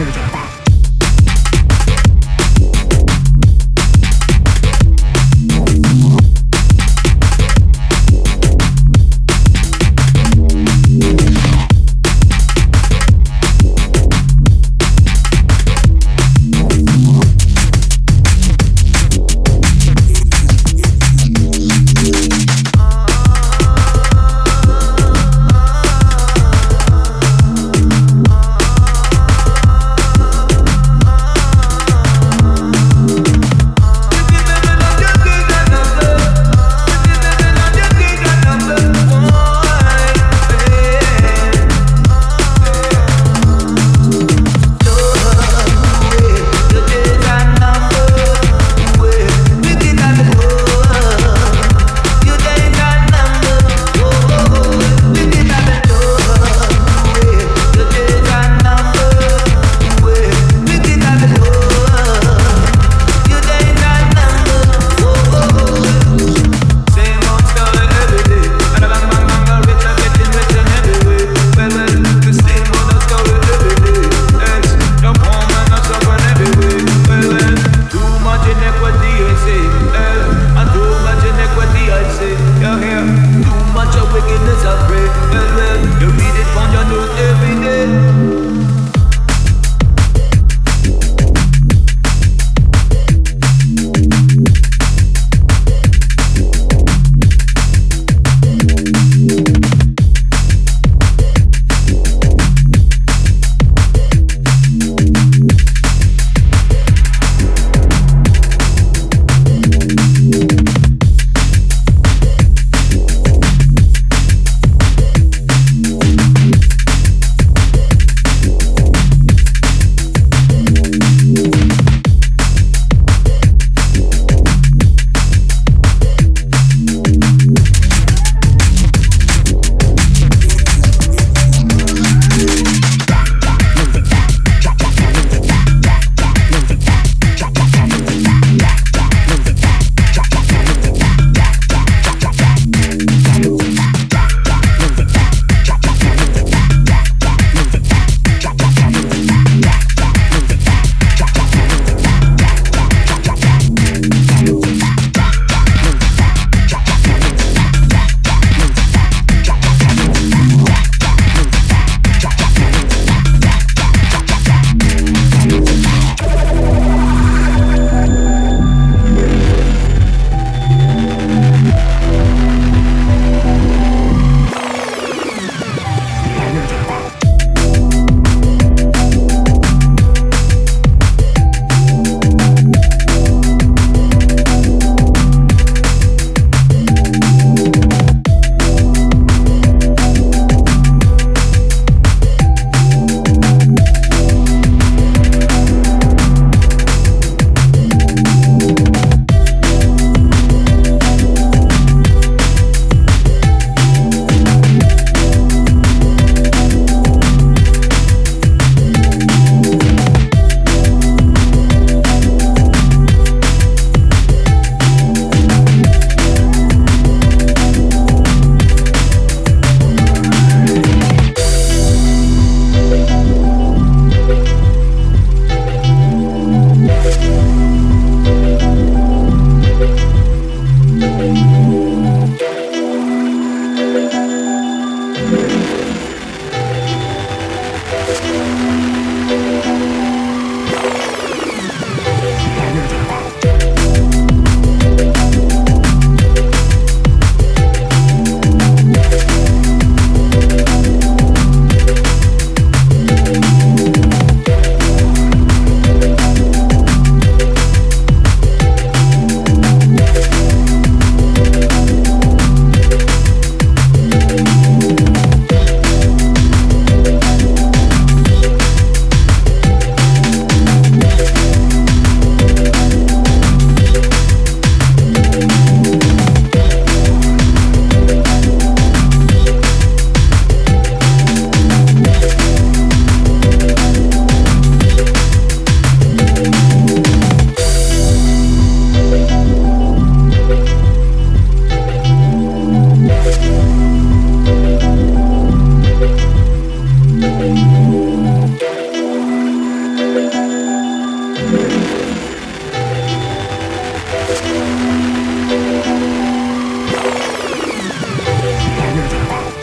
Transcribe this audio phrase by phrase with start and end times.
[0.00, 0.29] never did.